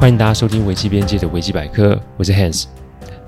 [0.00, 2.64] 欢迎大家收听危机边界的危机百科，我是 Hans。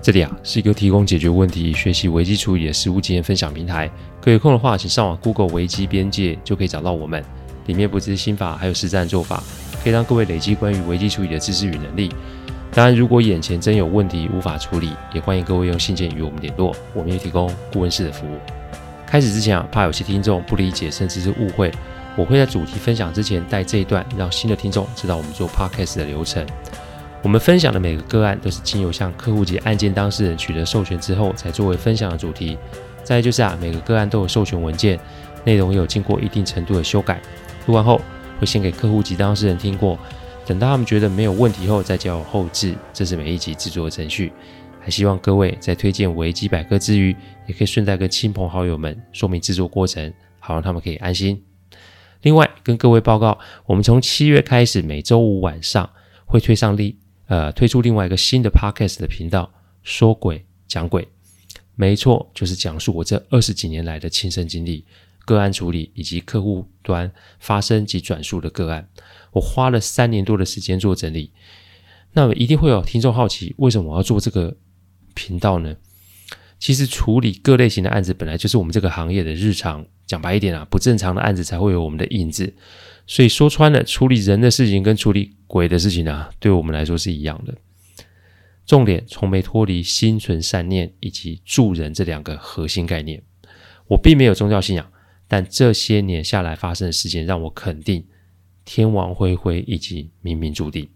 [0.01, 3.87] 这里啊是一个提供解决问题、学习危机处理的实务经验分享平台。
[4.23, 7.23] 各位有空的话，请上网 Google 危机边界就可以找到我们。
[7.67, 9.43] 里面不只是心法，还有实战做法，
[9.85, 12.09] 可以让各位累积关于危机处理的知识与能力。
[12.73, 18.39] 当然，如果眼前真有问题无法处理，也欢迎各位用信件与我们联络，我们也提供顾问式的服务。
[19.07, 21.71] 开始之前啊，怕有些听众不理解甚至是误会。
[22.17, 26.47] 我会在主题分享之前带这一段，让新的听众知道我们做 podcast 的流程。
[27.23, 32.59] 我们分享的每个个案都是经由向客户及案件当事人取得授权之后，才作为分享的主题。
[33.03, 34.99] 再就是啊，每个个案都有授权文件，
[35.45, 37.21] 内容也有经过一定程度的修改。
[37.67, 38.01] 录完后
[38.39, 39.99] 会先给客户及当事人听过，
[40.45, 42.75] 等到他们觉得没有问题后，再交由后制。
[42.93, 44.33] 这是每一集制作的程序。
[44.81, 51.41] 还希望各位在推荐维基百科之余，也可以顺带跟亲朋好友们说明制作过程，好让他们可以安心。
[52.23, 55.89] 另外，跟各位报告，我们从七月开始，每周五晚上
[56.25, 61.07] 会推上另呃推出另外一个新的 podcast 的频道，说鬼讲鬼，
[61.75, 64.85] 没错，就是讲述我这二十几年来的亲身经历、
[65.25, 68.89] 个案处理以及客户端发生及转述的个案。
[69.33, 71.33] 我花了三年多的时间做整理。
[72.13, 74.55] 那么一定会有听众好奇，为什么我要做这个
[75.15, 75.75] 频道呢？
[76.63, 79.85] 其实处理各类型的案子，本来就是我们这个行业的日常。
[80.07, 82.55] 讲白一点啊，不正常的案子才会有我们的印子。
[83.05, 87.53] 所以说穿了，处理人的事情跟处理鬼的事情啊，对我们来说是一样的。
[88.65, 93.21] 重点从没脱离心存善念以及助人这两个核心概念。
[93.89, 94.89] 我并没有宗教信仰，
[95.27, 98.07] 但这些年下来发生的事情让我肯定
[98.65, 100.89] 天网恢恢以及冥冥注定。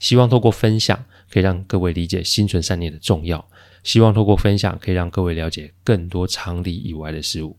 [0.00, 3.46] 希望透过分享，可以让各位理解心存善念的重要。
[3.84, 7.56] 希望透过分享，可以让各位了解更多常理以外的事物。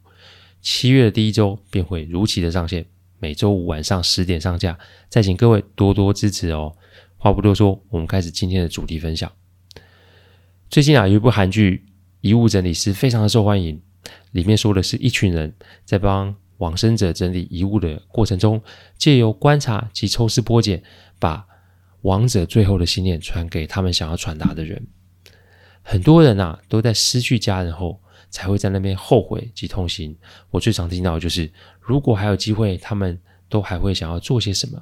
[0.62, 2.86] 七月的第一周便会如期的上线，
[3.20, 4.78] 每周五晚上十点上架。
[5.08, 6.76] 再请各位多多支持哦。
[7.18, 9.32] 话不多说，我们开始今天的主题分享。
[10.70, 11.86] 最近啊，有一部韩剧
[12.22, 13.80] 《遗物整理师》非常的受欢迎，
[14.32, 15.54] 里面说的是一群人
[15.86, 18.62] 在帮往生者整理遗物的过程中，
[18.98, 20.82] 借由观察及抽丝剥茧，
[21.20, 21.46] 把
[22.02, 24.88] 亡者最后的信念传给他们想要传达的人。
[25.88, 28.02] 很多人啊，都在失去家人后，
[28.32, 30.18] 才会在那边后悔及痛心。
[30.50, 34.82] 我最常听到的就是，如果还有机会，他们都还会想要做些什么。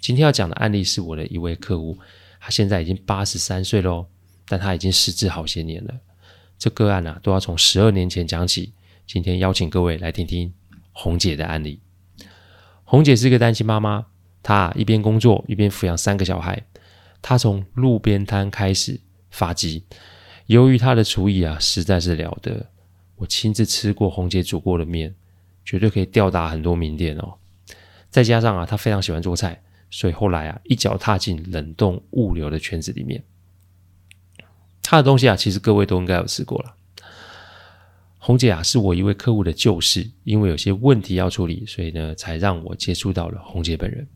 [0.00, 1.98] 今天要讲的案例是我的一位客户，
[2.38, 4.06] 他现在已经八十三岁喽，
[4.46, 5.92] 但他已经失智好些年了。
[6.56, 8.72] 这个案啊，都要从十二年前讲起。
[9.08, 10.54] 今天邀请各位来听听
[10.92, 11.80] 红姐的案例。
[12.84, 14.06] 红姐是一个单亲妈妈，
[14.40, 16.64] 她一边工作一边抚养三个小孩。
[17.20, 19.00] 她从路边摊开始
[19.30, 19.84] 发迹。
[20.48, 22.70] 由于他的厨艺啊，实在是了得，
[23.16, 25.14] 我亲自吃过红姐煮过的面，
[25.62, 27.34] 绝对可以吊打很多名店哦。
[28.08, 33.22] 再加上啊，他非常喜欢做菜，所以后来啊，一脚踏进冷冻物流的圈子里面。
[34.82, 36.74] 他的东西啊，其实各位都应该有吃过了。
[38.16, 44.08] 红姐啊，是我一位客户的旧事，因为有些问题要处理，所以呢，才让我接触到了红姐本人。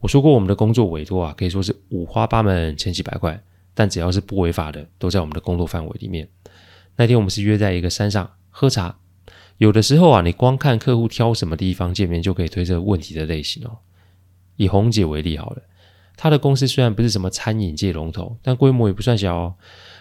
[0.00, 3.40] 我说过，我们的工作委托啊，可以说是五花八门，千奇百怪。
[3.80, 6.28] 但只要是不违法的，都在我们的工作范围里面。
[6.96, 8.98] 那天我们是约在一个山上喝茶。
[9.56, 13.78] 有的时候啊，你光看客户挑什么地方见面，就可以推测问题的类型哦。
[14.56, 15.62] 以红姐为例好了，
[16.14, 19.54] 她的公司虽然不是什么餐饮界龙头，但规模也不算小哦。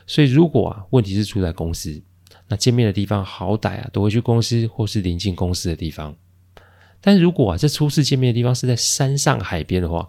[0.06, 2.04] 所以如果啊，问题是出在公司，
[2.50, 6.14] 那见面的地方好歹啊，都会去公司或是临近公司的地方。
[7.00, 10.06] 但如果啊，这初次见面的地方是在山上海边的话，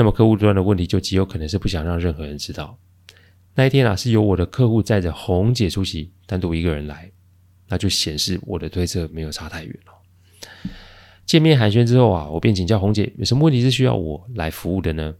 [0.00, 2.78] 那么客户端的问题就极有可能是不想让任何人知道。
[3.54, 7.12] 那一天啊，是由我的客户载着红姐出席，单独一个人来，
[7.68, 9.92] 那就显示我的推测没有差太远了。
[11.26, 15.14] 见面寒暄之后啊，我便请教红姐有什么问题是需要我来服务的呢？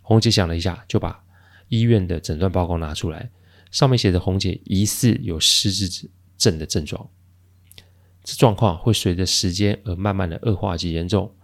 [0.00, 1.24] 红姐想了一下，就把
[1.66, 3.28] 医院的诊断报告拿出来，
[3.72, 6.08] 上面写着红姐疑似有失智
[6.38, 7.10] 症的症状，
[8.22, 11.34] 这状况会随着时间而慢慢的恶化及严重。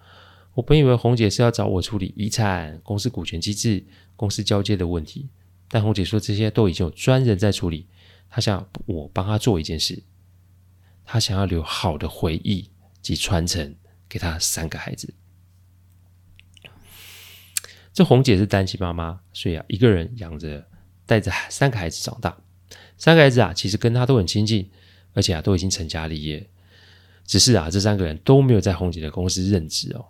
[0.57, 3.85] 我本以为红姐是要找我处理遗产、公司股权机制、
[4.17, 5.29] 公司交接的问题，
[5.69, 7.87] 但红姐说这些都已经有专人在处理。
[8.31, 10.03] 她想我帮她做一件事，
[11.05, 12.71] 她想要留好的回忆
[13.03, 13.77] 及传承
[14.09, 15.13] 给她三个孩子。
[17.93, 20.67] 这红姐是单亲妈妈，所以啊，一个人养着
[21.05, 22.35] 带着三个孩子长大。
[22.97, 24.71] 三个孩子啊，其实跟她都很亲近，
[25.13, 26.49] 而且啊，都已经成家立业。
[27.27, 30.07] 只是啊，这三个人都没有在红姐的公司任职哦。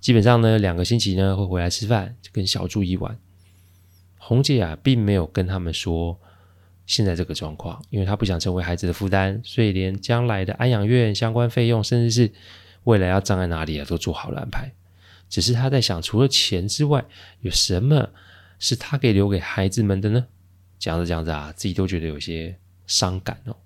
[0.00, 3.18] 基本上呢，两个星期呢会回来吃饭，跟小住一晚。
[4.16, 6.18] 红姐啊，并没有跟他们说
[6.86, 12.32] 现在这个状况，因为她不想成为孩子的负担，所以连将来的安养院相关费用，甚至是
[12.84, 14.72] 未来要葬在哪里啊，都做好了安排。
[15.28, 17.04] 只是她在想，除了钱之外，
[17.40, 18.10] 有什么
[18.58, 20.26] 是她可以留给孩子们的呢？
[20.78, 22.56] 讲着讲着啊，自己都觉得有些
[22.86, 23.56] 伤感哦。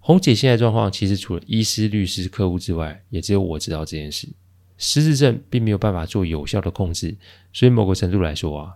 [0.00, 4.28] 红姐现在状况，其实除了医师、律师、客户之外，也只有我知道这件事。
[4.78, 7.16] 失智症并没有办法做有效的控制，
[7.52, 8.74] 所以某个程度来说啊，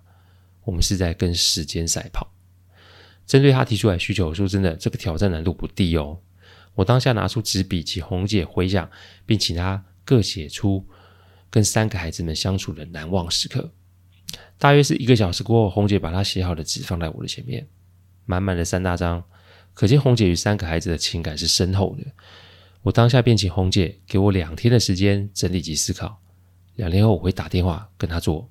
[0.65, 2.29] 我们是在跟时间赛跑。
[3.25, 6.19] 针对他提出来需求，说真的，这个挑战难度不低哦。
[6.75, 8.91] 我当下拿出纸笔，请红姐回想，
[9.25, 10.85] 并请她各写出
[11.49, 13.71] 跟三个孩子们相处的难忘时刻。
[14.59, 17.69] 大约是一个小时过后，红姐把她写好的纸放在我的前面，
[18.25, 19.23] 满满的三大张，
[19.73, 22.05] 可见红姐与三个孩子的情感是深厚的。
[22.83, 26.21] 我当下便请红姐给我两天的时间整理及思考，
[26.75, 28.51] 两天后我会打电话跟她做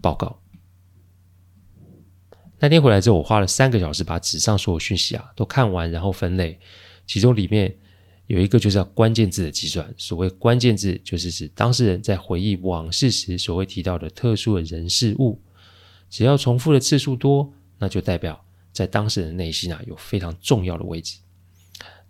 [0.00, 0.40] 报告。
[2.58, 6.58] 那天回来之后，我花了三个小时把纸上所有讯息啊都看完，然后分类。
[7.06, 7.76] 其中里面
[8.26, 9.92] 有一个就是要关键字的计算。
[9.98, 15.40] 所谓关键字，就是指当事人在回忆往事时所会提到的特殊的人事物。
[16.08, 18.42] 只要重复的次数多，那就代表
[18.72, 21.18] 在当事人内心啊有非常重要的位置。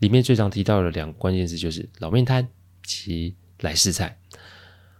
[0.05, 2.47] 里面最常提到的两个关键字就是老面摊
[2.83, 4.19] 及来世菜。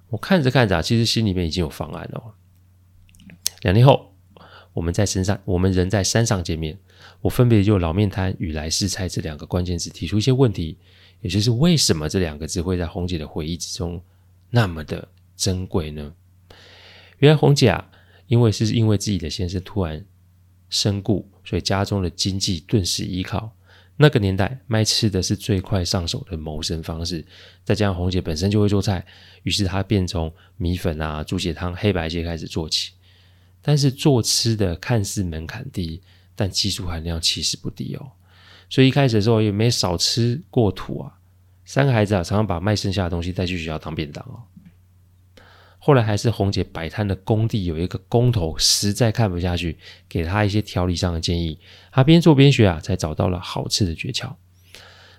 [0.09, 2.35] 我看着看着啊，其实心里面已经有方案了。
[3.61, 4.15] 两年后，
[4.73, 6.79] 我们在山上，我们人在山上见面。
[7.21, 10.79] 我分别就老面摊与来世菜这两个关键字提出一些问题，
[11.21, 14.03] 也就是为什么这两个字会在红姐的回忆之中
[14.49, 15.07] 那么的
[15.37, 16.15] 珍贵呢？
[17.19, 17.91] 原来红姐啊，
[18.27, 20.03] 因为是因为自己的先生突然
[20.71, 23.55] 身故，所以家中的经济顿时依靠。
[23.97, 27.25] 那个年代卖吃的是最快上手的谋生方式，
[27.65, 29.05] 再加上红姐本身就会做菜，
[29.43, 32.93] 于是她便从米粉啊、猪血汤、黑白切开始做起。
[33.63, 36.01] 但是做吃的看似门槛低。
[36.37, 38.11] 但技术含量其实不低哦，
[38.69, 41.17] 所以一开始的时候也没少吃过土啊。
[41.65, 44.43] 三个孩子啊，常常把卖剩下的东西带去学校当便当哦。
[45.87, 49.77] 后来还是红姐摆摊的工地有一个工头实在看不下去，
[50.09, 51.61] 给他一些调理上的建议。
[51.93, 54.35] 他边做边学啊，才找到了好吃的诀窍。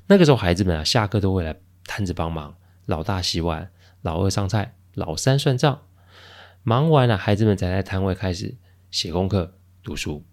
[0.08, 2.56] 那个时候孩子们啊，下课都会来摊子帮忙，
[2.88, 3.70] 老大洗碗，
[4.02, 5.84] 老二上菜，老三算账。
[6.64, 8.58] 忙完了，孩子们才在摊位开始
[8.90, 10.26] 写功课、读书。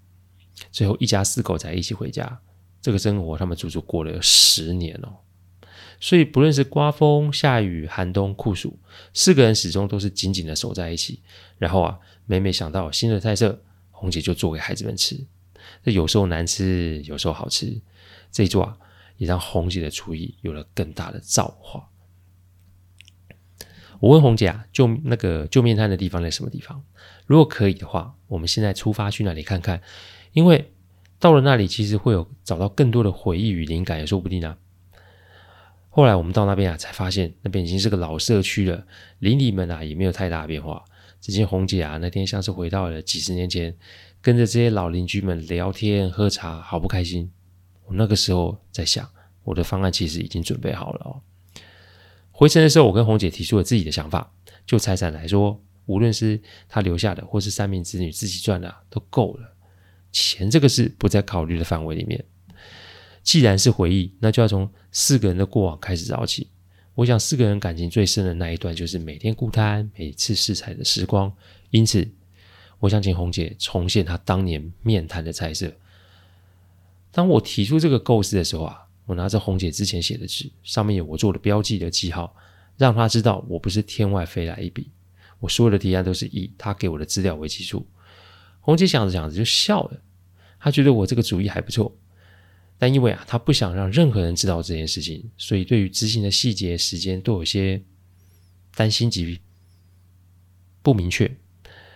[0.70, 2.40] 最后一家四口才一起回家，
[2.80, 5.12] 这个生活他们足足过了十年哦。
[6.02, 8.76] 所以不论是刮风、下雨、寒冬、酷暑，
[9.14, 11.22] 四个人始终都是紧紧的守在一起。
[11.58, 11.96] 然后啊，
[12.26, 13.62] 每每想到新的菜色，
[13.92, 15.24] 红姐就做给孩子们吃。
[15.84, 17.80] 这有时候难吃，有时候好吃。
[18.32, 18.76] 这一做啊，
[19.16, 21.88] 也让红姐的厨艺有了更大的造化。
[24.00, 26.82] 我问红姐啊，就那个救面摊的地方在什么地方？
[27.26, 29.80] 如果可以的话，我们现在出发去那里看看。
[30.32, 30.72] 因为
[31.20, 34.58] 到了那里，其实会有找到更多的回忆与灵感，也说不定啊。
[35.94, 38.86] 后来我们到那边啊，才发现那边已经是个老社区了，
[39.18, 40.82] 邻里们啊也没有太大的变化。
[41.20, 43.76] 只见红姐啊，那天像是回到了几十年前，
[44.22, 47.30] 跟着这些老邻居们聊天喝茶，好不开心。
[47.84, 49.06] 我那个时候在想，
[49.44, 51.20] 我的方案其实已经准备好了哦。
[52.30, 54.32] 回程的时候，我跟红姐提出了自己的想法，
[54.64, 56.40] 就财产来说，无论是
[56.70, 59.54] 她留下的，或是三名子女自己赚的，都够了。
[60.10, 62.24] 钱这个事不在考虑的范围里面。
[63.22, 66.48] 既然是回忆，那就要从四个人的过往开始找起。
[66.94, 71.32] 我想四个人感情最深的那一段，就是每天顾摊、每次试菜的时光。
[71.70, 72.06] 因此，
[72.80, 75.72] 我想请红姐重现她当年面谈的菜色。
[77.10, 82.34] 当我提出这个构思的时候啊，我拿着红姐之前写的纸，上面有我做的标记的记号，
[82.76, 84.90] 让她知道我不是天外飞来一笔。
[85.40, 87.86] 我所有的提案都是以她给我的资料为基础。
[88.60, 90.00] 红姐想着想着就笑了，
[90.60, 91.96] 她觉得我这个主意还不错，
[92.82, 97.80] 但因为啊，他不想让任何人知道这件事情，所以对于执行的细节、时间都有些
[98.74, 99.38] 担心及
[100.82, 101.30] 不明确。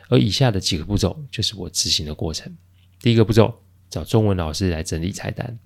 [0.08, 2.56] 而以下的几个步骤就是我执行的过程。
[3.00, 3.52] 第一个步骤，
[3.90, 5.58] 找中文老师来整理菜单。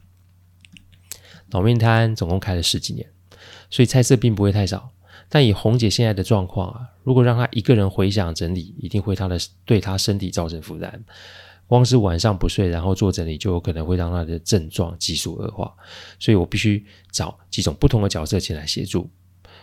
[1.51, 3.07] 老面摊总共开了十几年，
[3.69, 4.91] 所以菜色并不会太少。
[5.29, 11.05] 但以红姐现在的状况啊，如果让她一个人回想整理，一定会她的对她身体造成负担。
[11.71, 15.73] 光是晚上不睡，然后做整理，就有可能会让他的症状急速恶化。
[16.19, 19.09] 所以我必须找几种不同的角色前来协助。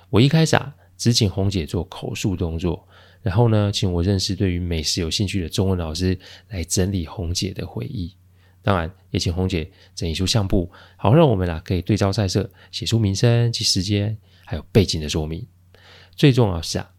[0.09, 2.87] 我一开始啊，只请红姐做口述动作，
[3.21, 8.15] 然后呢，请我认识对于美食有兴趣的中文老师来整理红姐的回忆。
[8.61, 15.45] 当然，也请红姐整理出相簿，好让我们啊可以对照菜色，写出名称及时间，还有背景的说明。
[16.15, 16.89] 最重要是啊，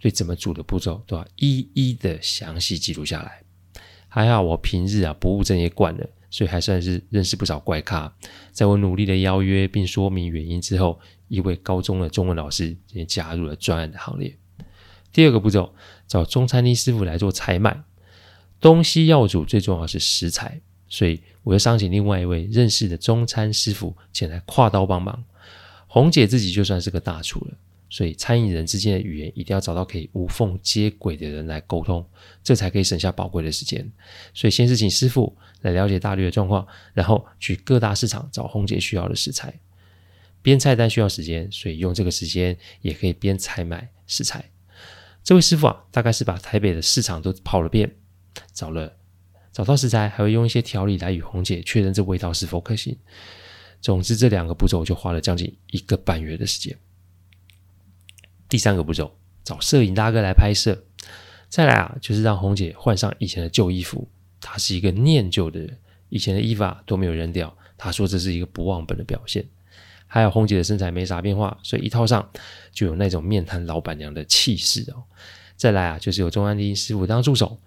[0.00, 3.44] 对怎么煮的步骤都要一一的详细记录下来。
[4.18, 8.12] 还好我平日啊不务正业惯了，所以还算是认识不少怪咖。
[8.50, 10.98] 在我努力的邀约并说明原因之后，
[11.28, 14.36] 一位高中的中文老师也加入了专案的行列。
[15.12, 15.72] 第二个步骤，
[16.08, 17.80] 找中餐厅师傅来做采买。
[18.60, 25.22] 东西要煮，最重要是食材，所以我又商请另外一位认识的中餐师傅前来跨刀帮忙。
[25.86, 27.52] 红姐自己就算是个大厨了，
[27.90, 32.06] 所以餐饮人之间的语言一定要找到可以无缝接轨的人来沟通，
[32.42, 33.90] 这才可以省下宝贵的时间。
[34.34, 39.52] 所以先是请师傅来了解大略的状况，然后去各大市场找红姐需要的食材。
[40.40, 44.50] 编菜单需要时间，所以用这个时间也可以边采买食材。
[45.24, 47.96] 这位师傅啊，大概是把台北的市场都跑了遍。
[48.52, 48.96] 找了，
[49.52, 52.96] 找到食材，还会用一些调理来与红姐确认这味道是否可行。
[53.80, 56.78] 总之，这两个步骤就花了将近一个半月的时间。
[58.48, 59.14] 第三个步骤，
[59.44, 60.84] 找摄影大哥来拍摄。
[61.48, 64.08] 再来啊，就是让红姐换上以前的旧衣服。
[64.40, 65.78] 她是一个念旧的人，
[66.08, 67.54] 以前的衣服啊都没有扔掉。
[67.76, 69.44] 她说这是一个不忘本的表现。
[70.06, 72.26] 还有红姐的身材没啥变化，所以一套上
[72.72, 75.02] 就有那种面瘫老板娘的气势哦。
[75.56, 77.58] 再来啊，就是有中餐厅师傅当助手。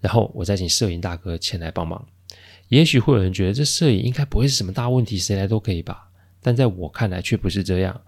[0.00, 2.06] 然后我再请摄影大哥前来帮忙。
[2.68, 6.08] 也许会有人觉得这摄影应该不会是什么大问题，谁来都可以吧？
[6.44, 7.98] 但在我看来却不是这样。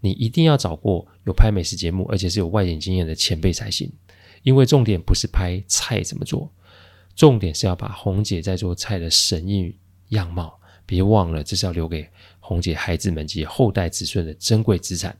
[0.00, 3.92] 你一定要找过有拍美食节目，而且是有外景经验的前辈才行。
[4.42, 6.50] 因为重点不是拍菜怎么做，
[7.14, 9.76] 重点是要把红姐在做菜的神韵
[10.08, 10.58] 样貌。
[10.86, 12.08] 别忘了，这是要留给
[12.40, 15.14] 红姐孩子们及后代子孙的珍贵资产。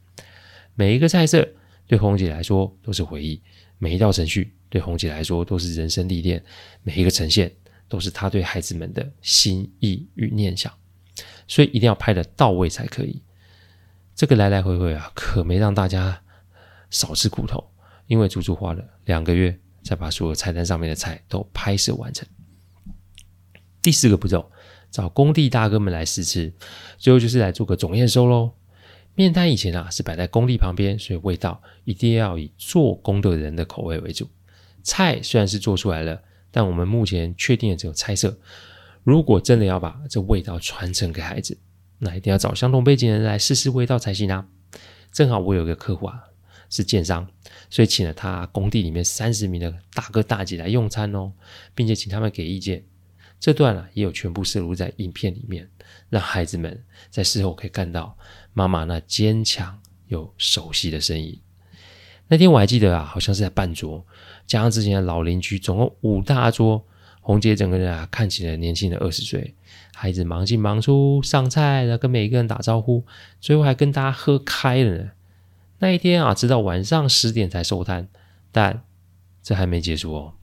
[0.75, 1.47] 每一个菜色
[1.87, 3.43] 对红姐来说都是回忆，
[3.77, 4.55] 每一道程序。
[4.71, 6.43] 对红姐来说都是人生历练，
[6.83, 7.53] 每一个呈现
[7.89, 10.73] 都是她对孩子们的心意与念想，
[11.53, 13.21] 所以一定要拍得到位才可以。
[14.15, 16.23] 这个来来回回啊，可没让大家
[16.89, 17.63] 少吃苦头，
[18.07, 22.27] 因为足足花了两个月才把所有菜单上面的菜都拍摄完成。
[23.83, 24.51] 第四个步骤，
[24.91, 26.51] 找工地大哥们来试吃，
[26.97, 28.53] 最后就是来做个总验收喽。
[29.15, 34.27] 面摊以前啊是摆在工地旁边，所以味道一定要以做工的人的口味为主。
[34.83, 38.39] 菜虽然是做出来了，但我们目前确定的只有菜色。
[39.05, 41.59] 如果真的要把这味道传承给孩子，
[41.99, 44.47] 那一定要找相同背景的人来试试味道才行啊！
[45.11, 46.21] 正好我有一个客户啊，
[46.71, 47.27] 是建商，
[47.69, 51.33] 所以请了他工地里面三十名的大哥大姐来用餐哦，
[51.75, 52.85] 并且请他们给意见。
[53.41, 55.69] 这段啊也有全部摄录在影片里面，
[56.09, 58.17] 让孩子们在事后可以看到
[58.53, 61.41] 妈妈那坚强又熟悉的身影。
[62.29, 64.07] 那天我还记得啊，好像是在办桌，
[64.47, 66.87] 加上之前的老邻居，总共五大桌。
[67.23, 69.55] 红姐整个人啊，看起来年轻了二十岁。
[69.95, 73.07] 孩子忙进忙出上菜，然后跟每一个人打招呼，
[73.41, 75.11] 最后还跟大家喝开了呢。
[75.79, 78.09] 那一天啊，直到晚上十点才收摊，
[78.51, 78.85] 但
[79.43, 80.35] 这还没结束哦。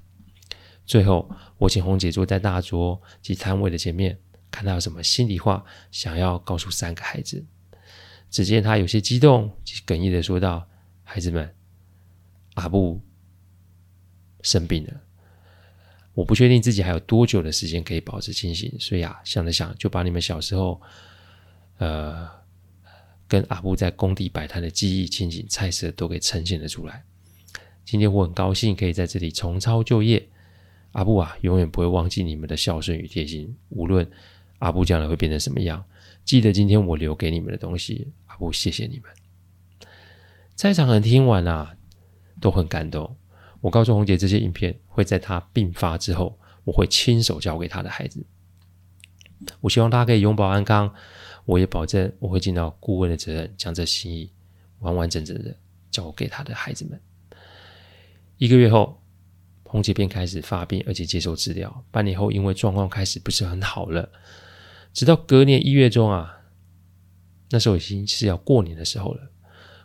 [0.86, 4.18] 最后，我请红姐坐在大桌及摊位的前面，
[4.50, 7.46] 看她有什么心里话想要告诉三个孩子。
[8.30, 10.68] 只见她有些激动及哽咽的说道
[11.04, 11.54] ：“孩子们。”
[12.56, 13.00] 阿布
[14.42, 14.94] 生病了，
[16.14, 20.82] 我不确定自己还有多久的时间可以保持清醒，所以啊，想了想，就把你们小时候，
[21.78, 22.28] 呃，
[23.28, 27.04] 跟阿布在工地摆摊的记忆、情景、菜色都给呈现了出来。
[27.86, 30.28] 今天我很高兴可以在这里重操旧业，
[30.92, 33.56] 阿布啊，永远不会忘记你们的孝顺与贴心。
[33.70, 34.10] 无论
[34.60, 35.86] 阿布将来会变成什么样，
[36.26, 38.12] 记得今天我留给你们的东西。
[38.26, 39.90] 阿布，谢谢你们。
[40.56, 41.76] 在场人听完啊。
[42.42, 43.18] 都很感动。
[43.62, 48.26] 我告诉红姐，这些影片会在她病发之后，我会亲手交给她的孩子。
[49.62, 50.94] 我希望她可以永保安康。
[51.46, 54.32] 我也保证我会尽到顾问的责任，将这心意
[54.80, 55.56] 完完整整的
[55.90, 57.02] 交给她的孩子们。
[58.38, 59.02] 一个月后，
[59.64, 61.84] 红姐便开始发病，而且接受治疗。
[61.90, 64.12] 半年后，因为状况开始不是很好了，
[64.94, 66.38] 直到隔年一月中啊，
[67.50, 69.32] 那时候已经是要过年的时候了。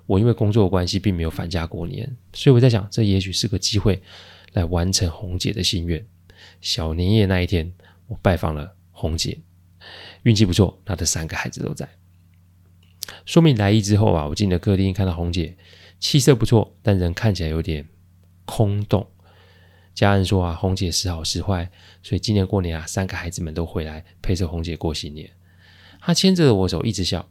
[0.07, 4.03] 我因为工作关系，并没有返家过年，所以我在想，这也许是个机会，
[4.53, 6.07] 来完成红姐的心愿。
[6.61, 7.73] 小年夜那一天，
[8.09, 9.39] 我拜访了红姐，
[10.25, 11.89] 运气不错，她的三个孩子都在。
[13.25, 15.57] 说明来意之后啊，我进了客厅，看到红姐
[15.99, 17.87] 气色不错，但人看起来有点
[18.45, 19.07] 空洞。
[19.95, 21.71] 家人说啊，红姐时好时坏，
[22.03, 25.31] 所以今年过年啊，三个孩子们都回来陪着红姐过新年。
[26.01, 27.29] 她牵着我手，一直笑。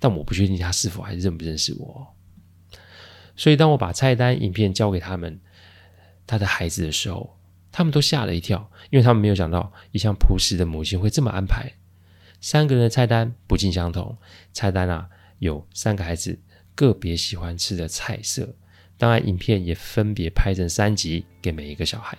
[0.00, 2.08] 但我不确定他是否还认不认识我，
[3.36, 5.38] 所以当我把菜单、影片交给他们，
[6.26, 7.38] 他的孩子的时候，
[7.70, 11.70] 他们都吓了一跳，因为他们没有想到一向朴实的母亲会这么安排。
[12.40, 14.16] 三个人的菜单不尽相同，
[14.54, 15.06] 菜单啊
[15.38, 16.40] 有三个孩子
[16.74, 18.56] 个别喜欢吃的菜色，
[18.96, 22.16] 当然影片也分别拍成三集给每一个小孩。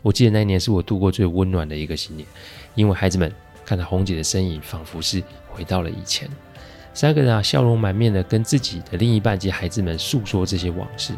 [0.00, 2.26] 我记得那一年是我度过最温暖的一个新年，
[2.74, 3.30] 因为孩子们
[3.70, 5.22] 看到红姐的身影，仿佛是。
[5.48, 6.28] 回到了以前，
[6.92, 11.12] 三个人啊，笑容满面的跟自己的另一半及孩子们诉说这些往事，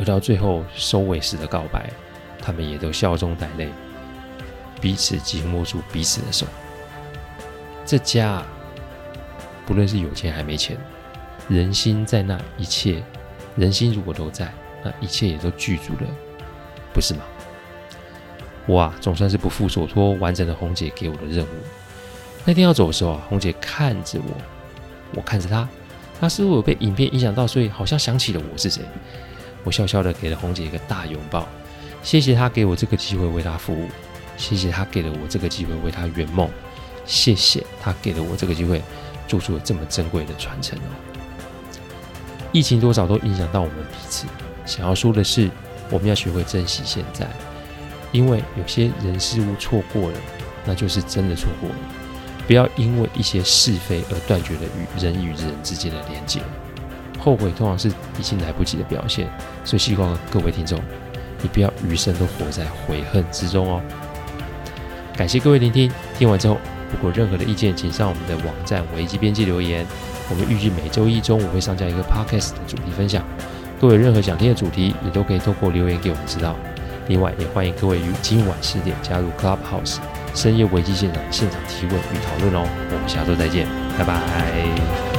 [0.00, 1.88] 而到最后收尾时的告白，
[2.40, 3.68] 他们也都笑中带泪，
[4.80, 6.44] 彼此紧握住彼此的手。
[7.86, 8.42] 这家，
[9.64, 10.76] 不论是有钱还没钱，
[11.48, 13.00] 人心在那一切，
[13.54, 16.08] 人心如果都在，那一切也都具足了，
[16.92, 17.22] 不是吗？
[18.66, 21.48] 我啊，总算是不负所托，完成了红姐给我的任务。
[22.44, 24.34] 那天要走的时候啊，红姐看着我，
[25.14, 25.68] 我看着她，
[26.20, 28.82] 她似乎有被影片影响到，所以好像想起了我是谁。
[29.64, 31.46] 我笑笑的给了红姐一个大拥抱，
[32.02, 33.88] 谢谢她给我这个机会为她服务，
[34.36, 36.48] 谢谢她给了我这个机会为她圆梦，
[37.06, 38.82] 谢谢她给了我这个机会
[39.26, 40.92] 做出了这么珍贵的传承哦。
[42.52, 44.26] 疫情多少都影响到我们彼此，
[44.66, 45.50] 想要说的是，
[45.90, 47.26] 我们要学会珍惜现在。
[48.14, 50.18] 因为有些人事物错过了，
[50.64, 51.74] 那就是真的错过了。
[52.46, 56.40] 不要因为一些是非而断绝了与人与人之间的连接。
[57.18, 59.26] 后悔通常是已经来不及的表现，
[59.64, 60.78] 所以希望各位听众，
[61.42, 63.82] 你不要余生都活在悔恨之中哦。
[65.16, 66.56] 感谢各位聆听，听完之后，
[66.92, 69.84] 如果任何的意见，请上我们的网站维基编辑留言。
[70.30, 73.24] 我们预计每周一中午会上架一个 podcast 的主题分享，
[73.80, 76.54] 各位任何想听的主题，也都可以透过留言给我们知道。
[77.06, 79.98] 另外，也欢迎各位于今晚十点加入 Clubhouse
[80.34, 82.66] 深夜危机现场现场提问与讨论哦。
[82.90, 83.68] 我们下周再见，
[83.98, 85.13] 拜拜。